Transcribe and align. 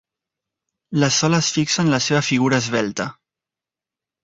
La 1.03 1.09
Sol 1.17 1.35
es 1.41 1.51
fixa 1.59 1.85
en 1.85 1.93
la 1.97 2.01
seva 2.07 2.23
figura 2.31 2.61
esvelta. 2.67 3.09